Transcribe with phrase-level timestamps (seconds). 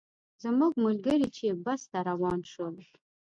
[0.43, 2.75] زموږ ملګري چې بس ته روان شول.